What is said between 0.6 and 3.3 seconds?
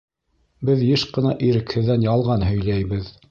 Беҙ йыш ҡына ирекһеҙҙән ялған һөйләйбеҙ.